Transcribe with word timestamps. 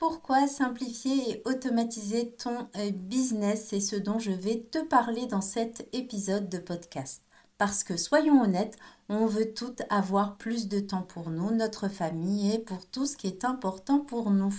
Pourquoi 0.00 0.48
simplifier 0.48 1.30
et 1.30 1.42
automatiser 1.44 2.30
ton 2.30 2.68
euh, 2.78 2.90
business? 2.90 3.66
C'est 3.68 3.80
ce 3.80 3.96
dont 3.96 4.18
je 4.18 4.30
vais 4.30 4.66
te 4.70 4.78
parler 4.78 5.26
dans 5.26 5.42
cet 5.42 5.86
épisode 5.92 6.48
de 6.48 6.56
podcast. 6.56 7.22
Parce 7.58 7.84
que 7.84 7.98
soyons 7.98 8.40
honnêtes, 8.40 8.78
on 9.10 9.26
veut 9.26 9.52
toutes 9.52 9.82
avoir 9.90 10.38
plus 10.38 10.68
de 10.68 10.80
temps 10.80 11.02
pour 11.02 11.28
nous, 11.28 11.50
notre 11.50 11.88
famille 11.88 12.54
et 12.54 12.58
pour 12.58 12.86
tout 12.86 13.04
ce 13.04 13.14
qui 13.14 13.26
est 13.26 13.44
important 13.44 13.98
pour 13.98 14.30
nous. 14.30 14.54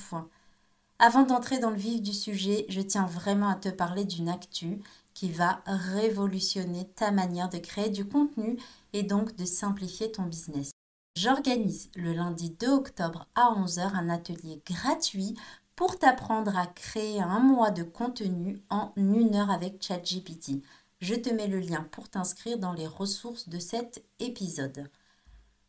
Avant 0.99 1.23
d'entrer 1.23 1.57
dans 1.57 1.71
le 1.71 1.75
vif 1.75 2.03
du 2.03 2.13
sujet, 2.13 2.67
je 2.69 2.81
tiens 2.81 3.07
vraiment 3.07 3.49
à 3.49 3.55
te 3.55 3.69
parler 3.69 4.05
d'une 4.05 4.29
actu 4.29 4.77
qui 5.15 5.31
va 5.31 5.63
révolutionner 5.65 6.87
ta 6.95 7.09
manière 7.09 7.49
de 7.49 7.57
créer 7.57 7.89
du 7.89 8.05
contenu 8.05 8.57
et 8.93 9.01
donc 9.01 9.35
de 9.35 9.45
simplifier 9.45 10.11
ton 10.11 10.21
business. 10.21 10.69
J'organise 11.15 11.89
le 11.95 12.13
lundi 12.13 12.51
2 12.51 12.69
octobre 12.69 13.27
à 13.35 13.53
11h 13.53 13.81
un 13.81 14.09
atelier 14.09 14.61
gratuit 14.65 15.35
pour 15.75 15.99
t'apprendre 15.99 16.57
à 16.57 16.67
créer 16.67 17.21
un 17.21 17.39
mois 17.39 17.71
de 17.71 17.83
contenu 17.83 18.61
en 18.69 18.93
une 18.95 19.35
heure 19.35 19.51
avec 19.51 19.83
ChatGPT. 19.83 20.63
Je 20.99 21.15
te 21.15 21.29
mets 21.29 21.47
le 21.47 21.59
lien 21.59 21.85
pour 21.91 22.07
t'inscrire 22.07 22.57
dans 22.57 22.71
les 22.71 22.87
ressources 22.87 23.49
de 23.49 23.59
cet 23.59 24.05
épisode. 24.19 24.89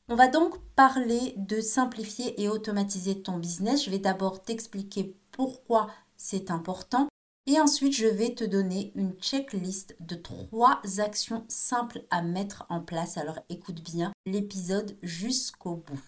On 0.09 0.15
va 0.15 0.29
donc 0.29 0.59
parler 0.77 1.35
de 1.37 1.61
simplifier 1.61 2.41
et 2.41 2.49
automatiser 2.49 3.23
ton 3.23 3.39
business. 3.39 3.85
Je 3.85 3.91
vais 3.91 3.99
d'abord 3.99 4.43
t'expliquer 4.43 5.17
pourquoi 5.33 5.89
c'est 6.17 6.51
important 6.51 7.09
et 7.47 7.61
ensuite, 7.61 7.95
je 7.95 8.07
vais 8.07 8.35
te 8.35 8.45
donner 8.45 8.93
une 8.95 9.15
checklist 9.15 9.97
de 10.01 10.15
trois 10.15 10.81
actions 10.99 11.45
simples 11.49 12.05
à 12.11 12.23
mettre 12.23 12.67
en 12.69 12.81
place. 12.81 13.17
Alors 13.17 13.41
écoute 13.49 13.83
bien 13.83 14.13
l'épisode 14.27 14.97
jusqu'au 15.03 15.77
bout. 15.77 16.03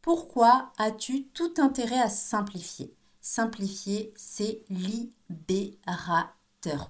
Pourquoi 0.00 0.72
as-tu 0.78 1.24
tout 1.28 1.54
intérêt 1.58 2.00
à 2.00 2.08
simplifier? 2.08 2.94
Simplifier, 3.20 4.14
c'est 4.16 4.62
libérateur. 4.70 6.30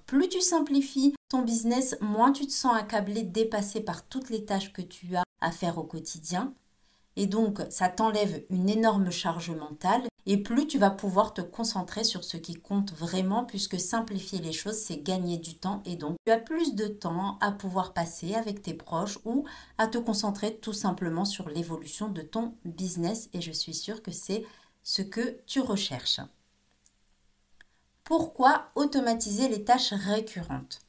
Plus 0.05 0.29
tu 0.29 0.41
simplifies 0.41 1.15
ton 1.27 1.41
business, 1.41 1.97
moins 2.01 2.31
tu 2.31 2.45
te 2.45 2.51
sens 2.51 2.75
accablé, 2.75 3.23
dépassé 3.23 3.81
par 3.81 4.07
toutes 4.07 4.29
les 4.29 4.45
tâches 4.45 4.71
que 4.73 4.81
tu 4.81 5.15
as 5.15 5.23
à 5.41 5.51
faire 5.51 5.77
au 5.79 5.83
quotidien. 5.83 6.53
Et 7.19 7.27
donc, 7.27 7.59
ça 7.69 7.89
t'enlève 7.89 8.45
une 8.49 8.69
énorme 8.69 9.11
charge 9.11 9.51
mentale. 9.51 10.03
Et 10.25 10.37
plus 10.37 10.67
tu 10.67 10.77
vas 10.77 10.89
pouvoir 10.89 11.33
te 11.33 11.41
concentrer 11.41 12.05
sur 12.05 12.23
ce 12.23 12.37
qui 12.37 12.53
compte 12.53 12.93
vraiment 12.93 13.43
puisque 13.43 13.77
simplifier 13.77 14.39
les 14.39 14.53
choses, 14.53 14.77
c'est 14.77 15.03
gagner 15.03 15.37
du 15.37 15.55
temps. 15.55 15.83
Et 15.85 15.97
donc 15.97 16.15
tu 16.25 16.31
as 16.31 16.37
plus 16.37 16.75
de 16.75 16.87
temps 16.87 17.37
à 17.41 17.51
pouvoir 17.51 17.91
passer 17.91 18.35
avec 18.35 18.61
tes 18.61 18.73
proches 18.73 19.19
ou 19.25 19.43
à 19.77 19.87
te 19.87 19.97
concentrer 19.97 20.55
tout 20.55 20.71
simplement 20.71 21.25
sur 21.25 21.49
l'évolution 21.49 22.07
de 22.07 22.21
ton 22.21 22.53
business. 22.63 23.29
Et 23.33 23.41
je 23.41 23.51
suis 23.51 23.73
sûre 23.73 24.01
que 24.01 24.11
c'est 24.11 24.45
ce 24.83 25.01
que 25.01 25.41
tu 25.45 25.59
recherches. 25.59 26.21
Pourquoi 28.05 28.69
automatiser 28.75 29.49
les 29.49 29.65
tâches 29.65 29.91
récurrentes? 29.91 30.79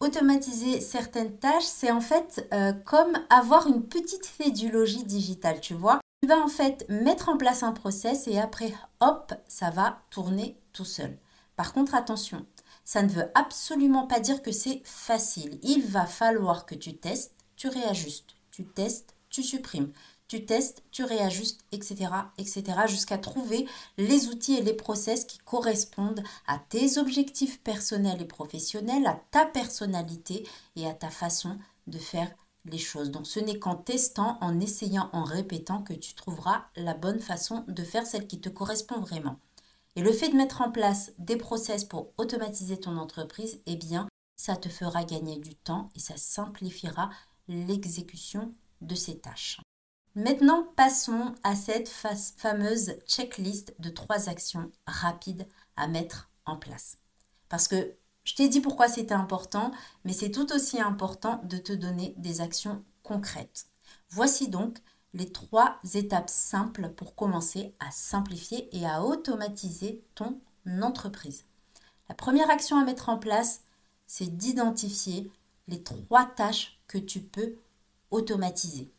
Automatiser 0.00 0.80
certaines 0.80 1.36
tâches, 1.38 1.64
c'est 1.64 1.90
en 1.90 2.00
fait 2.00 2.48
euh, 2.52 2.72
comme 2.72 3.18
avoir 3.30 3.66
une 3.66 3.84
petite 3.84 4.26
fédulogie 4.26 5.04
digitale, 5.04 5.60
tu 5.60 5.74
vois. 5.74 6.00
Tu 6.22 6.28
vas 6.28 6.38
en 6.38 6.48
fait 6.48 6.84
mettre 6.88 7.28
en 7.28 7.36
place 7.36 7.62
un 7.62 7.72
process 7.72 8.26
et 8.26 8.38
après, 8.38 8.72
hop, 9.00 9.32
ça 9.46 9.70
va 9.70 10.02
tourner 10.10 10.58
tout 10.72 10.84
seul. 10.84 11.16
Par 11.56 11.72
contre, 11.72 11.94
attention, 11.94 12.46
ça 12.84 13.02
ne 13.02 13.08
veut 13.08 13.30
absolument 13.34 14.06
pas 14.06 14.20
dire 14.20 14.42
que 14.42 14.52
c'est 14.52 14.82
facile. 14.84 15.58
Il 15.62 15.84
va 15.86 16.06
falloir 16.06 16.66
que 16.66 16.74
tu 16.74 16.96
testes, 16.96 17.34
tu 17.56 17.68
réajustes, 17.68 18.36
tu 18.50 18.64
testes, 18.66 19.14
tu 19.30 19.42
supprimes 19.42 19.92
tu 20.28 20.44
testes, 20.44 20.82
tu 20.90 21.04
réajustes, 21.04 21.64
etc., 21.72 22.10
etc., 22.36 22.62
jusqu'à 22.86 23.18
trouver 23.18 23.66
les 23.96 24.28
outils 24.28 24.56
et 24.56 24.62
les 24.62 24.74
process 24.74 25.24
qui 25.24 25.38
correspondent 25.38 26.22
à 26.46 26.58
tes 26.58 26.98
objectifs 26.98 27.60
personnels 27.62 28.20
et 28.20 28.26
professionnels, 28.26 29.06
à 29.06 29.20
ta 29.30 29.46
personnalité 29.46 30.46
et 30.76 30.86
à 30.86 30.92
ta 30.92 31.08
façon 31.10 31.58
de 31.86 31.98
faire 31.98 32.30
les 32.66 32.78
choses. 32.78 33.10
Donc 33.10 33.26
ce 33.26 33.40
n'est 33.40 33.58
qu'en 33.58 33.76
testant, 33.76 34.38
en 34.42 34.60
essayant, 34.60 35.08
en 35.12 35.24
répétant 35.24 35.82
que 35.82 35.94
tu 35.94 36.14
trouveras 36.14 36.66
la 36.76 36.94
bonne 36.94 37.20
façon 37.20 37.64
de 37.66 37.82
faire 37.82 38.06
celle 38.06 38.26
qui 38.26 38.40
te 38.40 38.50
correspond 38.50 39.00
vraiment. 39.00 39.40
Et 39.96 40.02
le 40.02 40.12
fait 40.12 40.28
de 40.28 40.36
mettre 40.36 40.60
en 40.60 40.70
place 40.70 41.12
des 41.18 41.36
process 41.36 41.84
pour 41.84 42.12
automatiser 42.18 42.78
ton 42.78 42.98
entreprise, 42.98 43.60
eh 43.66 43.76
bien, 43.76 44.06
ça 44.36 44.54
te 44.56 44.68
fera 44.68 45.04
gagner 45.04 45.38
du 45.38 45.56
temps 45.56 45.90
et 45.96 46.00
ça 46.00 46.16
simplifiera 46.16 47.10
l'exécution 47.48 48.54
de 48.80 48.94
ces 48.94 49.18
tâches. 49.18 49.60
Maintenant, 50.18 50.66
passons 50.74 51.32
à 51.44 51.54
cette 51.54 51.88
fameuse 51.88 52.96
checklist 53.06 53.72
de 53.78 53.88
trois 53.88 54.28
actions 54.28 54.72
rapides 54.84 55.46
à 55.76 55.86
mettre 55.86 56.28
en 56.44 56.56
place. 56.56 56.98
Parce 57.48 57.68
que 57.68 57.94
je 58.24 58.34
t'ai 58.34 58.48
dit 58.48 58.60
pourquoi 58.60 58.88
c'était 58.88 59.14
important, 59.14 59.70
mais 60.02 60.12
c'est 60.12 60.32
tout 60.32 60.52
aussi 60.52 60.80
important 60.80 61.40
de 61.44 61.56
te 61.56 61.72
donner 61.72 62.14
des 62.16 62.40
actions 62.40 62.84
concrètes. 63.04 63.68
Voici 64.10 64.48
donc 64.48 64.78
les 65.14 65.30
trois 65.30 65.78
étapes 65.94 66.30
simples 66.30 66.88
pour 66.96 67.14
commencer 67.14 67.76
à 67.78 67.92
simplifier 67.92 68.76
et 68.76 68.86
à 68.86 69.04
automatiser 69.04 70.02
ton 70.16 70.40
entreprise. 70.82 71.44
La 72.08 72.16
première 72.16 72.50
action 72.50 72.76
à 72.76 72.84
mettre 72.84 73.08
en 73.08 73.18
place, 73.18 73.60
c'est 74.08 74.36
d'identifier 74.36 75.30
les 75.68 75.84
trois 75.84 76.24
tâches 76.24 76.80
que 76.88 76.98
tu 76.98 77.20
peux 77.20 77.54
automatiser. 78.10 78.92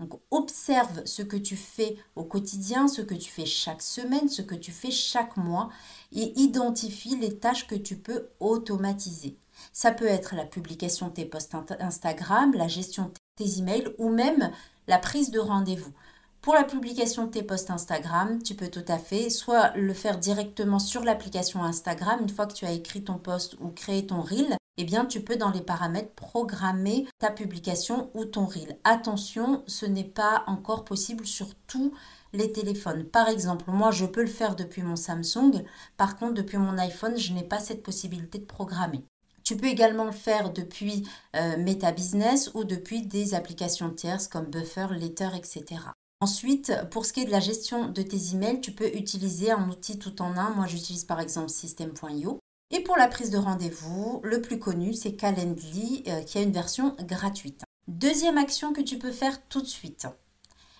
Donc 0.00 0.18
observe 0.30 1.04
ce 1.04 1.22
que 1.22 1.36
tu 1.36 1.56
fais 1.56 1.96
au 2.16 2.24
quotidien, 2.24 2.88
ce 2.88 3.02
que 3.02 3.14
tu 3.14 3.30
fais 3.30 3.44
chaque 3.44 3.82
semaine, 3.82 4.30
ce 4.30 4.40
que 4.40 4.54
tu 4.54 4.72
fais 4.72 4.90
chaque 4.90 5.36
mois 5.36 5.68
et 6.12 6.32
identifie 6.40 7.16
les 7.16 7.38
tâches 7.38 7.66
que 7.66 7.74
tu 7.74 7.96
peux 7.96 8.28
automatiser. 8.40 9.36
Ça 9.74 9.92
peut 9.92 10.06
être 10.06 10.34
la 10.34 10.46
publication 10.46 11.08
de 11.08 11.12
tes 11.12 11.26
posts 11.26 11.54
Instagram, 11.80 12.54
la 12.54 12.66
gestion 12.66 13.04
de 13.04 13.12
tes 13.36 13.58
emails 13.58 13.94
ou 13.98 14.08
même 14.08 14.50
la 14.88 14.98
prise 14.98 15.30
de 15.30 15.38
rendez-vous. 15.38 15.92
Pour 16.40 16.54
la 16.54 16.64
publication 16.64 17.26
de 17.26 17.32
tes 17.32 17.42
posts 17.42 17.70
Instagram, 17.70 18.42
tu 18.42 18.54
peux 18.54 18.68
tout 18.68 18.84
à 18.88 18.96
fait 18.96 19.28
soit 19.28 19.76
le 19.76 19.92
faire 19.92 20.16
directement 20.16 20.78
sur 20.78 21.04
l'application 21.04 21.62
Instagram 21.62 22.20
une 22.22 22.30
fois 22.30 22.46
que 22.46 22.54
tu 22.54 22.64
as 22.64 22.72
écrit 22.72 23.04
ton 23.04 23.18
post 23.18 23.56
ou 23.60 23.68
créé 23.68 24.06
ton 24.06 24.22
reel, 24.22 24.56
eh 24.76 24.84
bien 24.84 25.04
tu 25.04 25.20
peux 25.20 25.36
dans 25.36 25.50
les 25.50 25.60
paramètres 25.60 26.14
programmer 26.14 27.06
ta 27.18 27.30
publication 27.30 28.10
ou 28.14 28.24
ton 28.24 28.46
reel. 28.46 28.78
Attention, 28.84 29.62
ce 29.66 29.86
n'est 29.86 30.04
pas 30.04 30.44
encore 30.46 30.84
possible 30.84 31.26
sur 31.26 31.48
tous 31.66 31.92
les 32.32 32.52
téléphones. 32.52 33.04
Par 33.04 33.28
exemple, 33.28 33.64
moi 33.68 33.90
je 33.90 34.06
peux 34.06 34.22
le 34.22 34.28
faire 34.28 34.56
depuis 34.56 34.82
mon 34.82 34.96
Samsung, 34.96 35.64
par 35.96 36.16
contre 36.16 36.34
depuis 36.34 36.58
mon 36.58 36.78
iPhone, 36.78 37.18
je 37.18 37.32
n'ai 37.32 37.44
pas 37.44 37.58
cette 37.58 37.82
possibilité 37.82 38.38
de 38.38 38.44
programmer. 38.44 39.04
Tu 39.42 39.56
peux 39.56 39.66
également 39.66 40.04
le 40.04 40.12
faire 40.12 40.52
depuis 40.52 41.08
euh, 41.34 41.56
Meta 41.56 41.92
ou 42.54 42.64
depuis 42.64 43.02
des 43.02 43.34
applications 43.34 43.90
tierces 43.90 44.28
comme 44.28 44.46
Buffer, 44.46 44.88
Letter, 44.92 45.28
etc. 45.34 45.64
Ensuite, 46.20 46.72
pour 46.90 47.06
ce 47.06 47.12
qui 47.14 47.20
est 47.20 47.24
de 47.24 47.30
la 47.30 47.40
gestion 47.40 47.88
de 47.88 48.02
tes 48.02 48.34
emails, 48.34 48.60
tu 48.60 48.72
peux 48.72 48.94
utiliser 48.94 49.50
un 49.50 49.70
outil 49.70 49.98
tout 49.98 50.20
en 50.20 50.36
un. 50.36 50.50
Moi, 50.50 50.66
j'utilise 50.66 51.04
par 51.04 51.18
exemple 51.18 51.48
System.io. 51.48 52.38
Et 52.72 52.80
pour 52.80 52.96
la 52.96 53.08
prise 53.08 53.30
de 53.30 53.38
rendez-vous, 53.38 54.20
le 54.22 54.40
plus 54.40 54.60
connu, 54.60 54.94
c'est 54.94 55.14
Calendly, 55.14 56.04
euh, 56.06 56.22
qui 56.22 56.38
a 56.38 56.42
une 56.42 56.52
version 56.52 56.94
gratuite. 57.00 57.64
Deuxième 57.88 58.38
action 58.38 58.72
que 58.72 58.80
tu 58.80 58.96
peux 58.96 59.10
faire 59.10 59.44
tout 59.48 59.60
de 59.60 59.66
suite. 59.66 60.06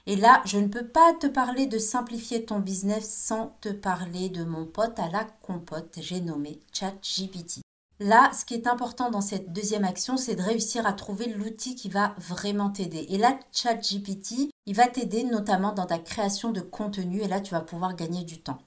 Et 0.06 0.14
là, 0.14 0.40
je 0.44 0.58
ne 0.58 0.68
peux 0.68 0.86
pas 0.86 1.12
te 1.14 1.26
parler 1.26 1.66
de 1.66 1.78
simplifier 1.78 2.44
ton 2.44 2.60
business 2.60 3.12
sans 3.12 3.56
te 3.60 3.70
parler 3.70 4.28
de 4.28 4.44
mon 4.44 4.66
pote 4.66 5.00
à 5.00 5.08
la 5.08 5.24
compote, 5.42 5.98
j'ai 6.00 6.20
nommé 6.20 6.60
ChatGPT. 6.72 7.60
Là, 7.98 8.30
ce 8.32 8.44
qui 8.44 8.54
est 8.54 8.68
important 8.68 9.10
dans 9.10 9.20
cette 9.20 9.52
deuxième 9.52 9.84
action, 9.84 10.16
c'est 10.16 10.36
de 10.36 10.42
réussir 10.42 10.86
à 10.86 10.92
trouver 10.92 11.26
l'outil 11.26 11.74
qui 11.74 11.88
va 11.88 12.14
vraiment 12.18 12.70
t'aider. 12.70 13.06
Et 13.10 13.18
là, 13.18 13.38
ChatGPT, 13.52 14.50
il 14.66 14.74
va 14.76 14.86
t'aider 14.86 15.24
notamment 15.24 15.72
dans 15.72 15.86
ta 15.86 15.98
création 15.98 16.52
de 16.52 16.60
contenu 16.60 17.20
et 17.20 17.28
là, 17.28 17.40
tu 17.40 17.50
vas 17.50 17.60
pouvoir 17.60 17.96
gagner 17.96 18.22
du 18.22 18.40
temps. 18.40 18.58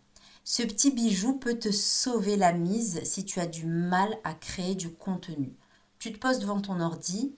Ce 0.45 0.61
petit 0.61 0.91
bijou 0.91 1.37
peut 1.37 1.57
te 1.57 1.71
sauver 1.71 2.35
la 2.35 2.51
mise 2.51 3.01
si 3.05 3.23
tu 3.23 3.39
as 3.39 3.47
du 3.47 3.65
mal 3.65 4.17
à 4.25 4.33
créer 4.33 4.75
du 4.75 4.91
contenu. 4.91 5.55
Tu 5.99 6.11
te 6.11 6.17
poses 6.17 6.39
devant 6.39 6.59
ton 6.59 6.81
ordi, 6.81 7.37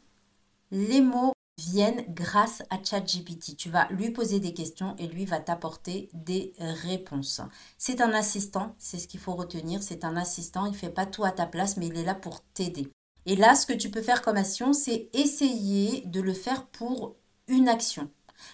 les 0.71 1.01
mots 1.01 1.33
viennent 1.59 2.03
grâce 2.09 2.63
à 2.71 2.83
ChatGPT. 2.83 3.55
Tu 3.55 3.69
vas 3.69 3.87
lui 3.89 4.09
poser 4.09 4.39
des 4.39 4.55
questions 4.55 4.95
et 4.97 5.07
lui 5.07 5.25
va 5.25 5.39
t'apporter 5.39 6.09
des 6.13 6.53
réponses. 6.57 7.41
C'est 7.77 8.01
un 8.01 8.11
assistant, 8.11 8.75
c'est 8.79 8.97
ce 8.97 9.07
qu'il 9.07 9.19
faut 9.19 9.35
retenir, 9.35 9.83
c'est 9.83 10.03
un 10.03 10.17
assistant, 10.17 10.65
il 10.65 10.71
ne 10.71 10.77
fait 10.77 10.89
pas 10.89 11.05
tout 11.05 11.23
à 11.23 11.31
ta 11.31 11.45
place 11.45 11.77
mais 11.77 11.87
il 11.87 11.97
est 11.97 12.03
là 12.03 12.15
pour 12.15 12.41
t'aider. 12.55 12.91
Et 13.27 13.35
là, 13.35 13.55
ce 13.55 13.67
que 13.67 13.73
tu 13.73 13.91
peux 13.91 14.01
faire 14.01 14.23
comme 14.23 14.37
action, 14.37 14.73
c'est 14.73 15.09
essayer 15.13 16.01
de 16.07 16.21
le 16.21 16.33
faire 16.33 16.65
pour 16.67 17.15
une 17.47 17.69
action. 17.69 18.09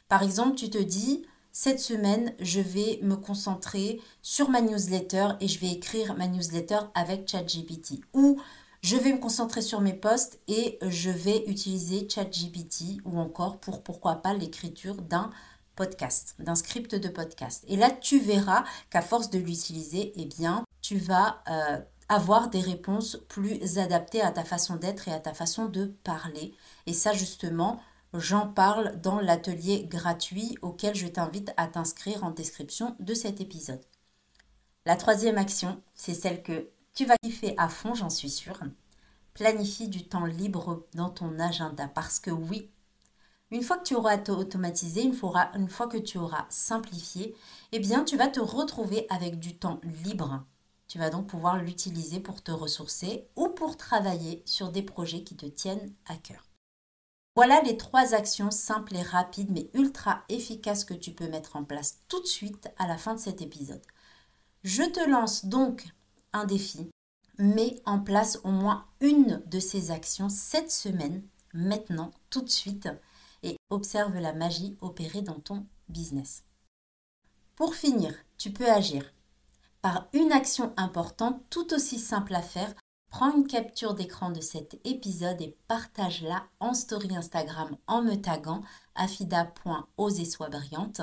Par 0.09 0.23
exemple, 0.23 0.55
tu 0.55 0.69
te 0.69 0.77
dis, 0.77 1.25
cette 1.51 1.79
semaine, 1.79 2.33
je 2.39 2.61
vais 2.61 2.99
me 3.01 3.15
concentrer 3.15 3.99
sur 4.21 4.49
ma 4.49 4.61
newsletter 4.61 5.29
et 5.41 5.47
je 5.47 5.59
vais 5.59 5.71
écrire 5.71 6.15
ma 6.15 6.27
newsletter 6.27 6.79
avec 6.93 7.29
ChatGPT. 7.29 8.01
Ou 8.13 8.41
je 8.81 8.95
vais 8.95 9.13
me 9.13 9.19
concentrer 9.19 9.61
sur 9.61 9.81
mes 9.81 9.93
posts 9.93 10.39
et 10.47 10.79
je 10.81 11.09
vais 11.09 11.43
utiliser 11.47 12.07
ChatGPT 12.09 13.01
ou 13.05 13.19
encore 13.19 13.59
pour 13.59 13.83
pourquoi 13.83 14.15
pas 14.15 14.33
l'écriture 14.33 14.95
d'un 15.01 15.29
podcast, 15.75 16.35
d'un 16.39 16.55
script 16.55 16.95
de 16.95 17.09
podcast. 17.09 17.63
Et 17.67 17.75
là, 17.75 17.91
tu 17.91 18.19
verras 18.19 18.63
qu'à 18.89 19.01
force 19.01 19.29
de 19.29 19.39
l'utiliser, 19.39 20.13
eh 20.15 20.25
bien, 20.25 20.63
tu 20.81 20.97
vas 20.97 21.43
euh, 21.49 21.79
avoir 22.09 22.49
des 22.49 22.59
réponses 22.59 23.17
plus 23.27 23.77
adaptées 23.77 24.21
à 24.21 24.31
ta 24.31 24.43
façon 24.43 24.77
d'être 24.77 25.07
et 25.07 25.13
à 25.13 25.19
ta 25.19 25.33
façon 25.33 25.65
de 25.65 25.85
parler. 26.03 26.53
Et 26.87 26.93
ça, 26.93 27.13
justement, 27.13 27.81
j'en 28.13 28.47
parle 28.47 28.99
dans 29.01 29.19
l'atelier 29.19 29.85
gratuit 29.85 30.57
auquel 30.61 30.95
je 30.95 31.07
t'invite 31.07 31.51
à 31.57 31.67
t'inscrire 31.67 32.23
en 32.23 32.31
description 32.31 32.95
de 32.99 33.13
cet 33.13 33.41
épisode. 33.41 33.83
La 34.85 34.95
troisième 34.95 35.37
action, 35.37 35.81
c'est 35.93 36.13
celle 36.13 36.43
que 36.43 36.69
tu 36.93 37.05
vas 37.05 37.17
kiffer 37.23 37.53
à 37.57 37.69
fond, 37.69 37.93
j'en 37.93 38.09
suis 38.09 38.29
sûre. 38.29 38.59
Planifie 39.33 39.87
du 39.87 40.07
temps 40.07 40.25
libre 40.25 40.85
dans 40.93 41.09
ton 41.09 41.39
agenda 41.39 41.87
parce 41.87 42.19
que 42.19 42.31
oui, 42.31 42.69
une 43.51 43.63
fois 43.63 43.77
que 43.77 43.83
tu 43.83 43.95
auras 43.95 44.17
automatisé, 44.29 45.03
une 45.03 45.13
fois, 45.13 45.51
une 45.55 45.69
fois 45.69 45.87
que 45.87 45.97
tu 45.97 46.17
auras 46.17 46.45
simplifié, 46.49 47.35
eh 47.73 47.79
bien, 47.79 48.03
tu 48.05 48.17
vas 48.17 48.27
te 48.27 48.39
retrouver 48.39 49.05
avec 49.09 49.39
du 49.39 49.57
temps 49.57 49.81
libre. 50.05 50.43
Tu 50.87 50.97
vas 50.97 51.09
donc 51.09 51.27
pouvoir 51.27 51.57
l'utiliser 51.57 52.19
pour 52.19 52.41
te 52.41 52.51
ressourcer 52.51 53.27
ou 53.35 53.49
pour 53.49 53.77
travailler 53.77 54.41
sur 54.45 54.71
des 54.71 54.83
projets 54.83 55.23
qui 55.23 55.35
te 55.35 55.45
tiennent 55.45 55.93
à 56.07 56.15
cœur. 56.15 56.50
Voilà 57.35 57.61
les 57.61 57.77
trois 57.77 58.13
actions 58.13 58.51
simples 58.51 58.95
et 58.95 59.01
rapides 59.01 59.51
mais 59.51 59.69
ultra 59.73 60.23
efficaces 60.27 60.83
que 60.83 60.93
tu 60.93 61.11
peux 61.11 61.27
mettre 61.27 61.55
en 61.55 61.63
place 61.63 61.99
tout 62.07 62.21
de 62.21 62.27
suite 62.27 62.69
à 62.77 62.87
la 62.87 62.97
fin 62.97 63.13
de 63.13 63.19
cet 63.19 63.41
épisode. 63.41 63.81
Je 64.63 64.83
te 64.83 65.09
lance 65.09 65.45
donc 65.45 65.85
un 66.33 66.45
défi. 66.45 66.89
Mets 67.37 67.81
en 67.85 67.99
place 67.99 68.39
au 68.43 68.51
moins 68.51 68.85
une 68.99 69.41
de 69.47 69.59
ces 69.59 69.89
actions 69.89 70.29
cette 70.29 70.69
semaine, 70.71 71.23
maintenant, 71.53 72.11
tout 72.29 72.41
de 72.41 72.49
suite, 72.49 72.89
et 73.41 73.55
observe 73.69 74.15
la 74.19 74.33
magie 74.33 74.77
opérée 74.81 75.21
dans 75.21 75.39
ton 75.39 75.65
business. 75.89 76.43
Pour 77.55 77.75
finir, 77.75 78.13
tu 78.37 78.51
peux 78.51 78.69
agir 78.69 79.13
par 79.81 80.07
une 80.13 80.31
action 80.31 80.73
importante 80.77 81.41
tout 81.49 81.73
aussi 81.73 81.97
simple 81.97 82.35
à 82.35 82.41
faire. 82.41 82.73
Prends 83.11 83.35
une 83.35 83.45
capture 83.45 83.93
d'écran 83.93 84.31
de 84.31 84.39
cet 84.39 84.79
épisode 84.85 85.41
et 85.41 85.57
partage-la 85.67 86.45
en 86.61 86.73
story 86.73 87.13
Instagram 87.13 87.75
en 87.85 88.01
me 88.01 88.15
taguant 88.15 88.63
afida.osesoisbrillante. 88.95 91.01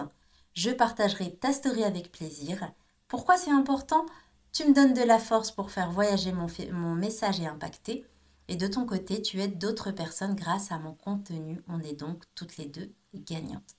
Je 0.55 0.71
partagerai 0.71 1.37
ta 1.37 1.53
story 1.53 1.85
avec 1.85 2.11
plaisir. 2.11 2.73
Pourquoi 3.09 3.37
c'est 3.37 3.51
important? 3.51 4.07
Tu 4.53 4.65
me 4.65 4.73
donnes 4.73 4.95
de 4.95 5.03
la 5.03 5.19
force 5.19 5.51
pour 5.51 5.71
faire 5.71 5.91
voyager 5.91 6.33
mon, 6.33 6.47
mon 6.73 6.95
message 6.95 7.41
et 7.41 7.47
impacter. 7.47 8.07
Et 8.49 8.57
de 8.57 8.67
ton 8.67 8.87
côté, 8.87 9.21
tu 9.21 9.43
aides 9.43 9.59
d'autres 9.59 9.91
personnes 9.91 10.35
grâce 10.35 10.73
à 10.73 10.79
mon 10.79 10.95
contenu. 10.95 11.61
On 11.69 11.81
est 11.81 11.93
donc 11.93 12.25
toutes 12.35 12.57
les 12.57 12.65
deux 12.65 12.91
gagnantes. 13.15 13.77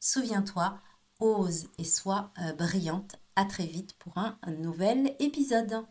Souviens-toi, 0.00 0.80
ose 1.20 1.68
et 1.78 1.84
sois 1.84 2.32
euh, 2.40 2.52
brillante. 2.54 3.14
À 3.36 3.44
très 3.44 3.66
vite 3.66 3.94
pour 4.00 4.18
un 4.18 4.36
nouvel 4.48 5.14
épisode. 5.20 5.84